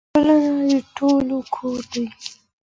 ټولنه 0.15 0.51
د 0.69 0.73
ټولو 0.97 1.37
کور 1.55 1.81
دی. 1.93 2.05